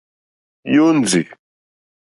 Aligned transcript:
Jóndì. 0.73 1.21